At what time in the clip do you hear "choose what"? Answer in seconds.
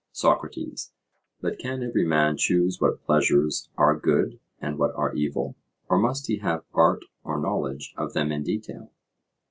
2.35-3.03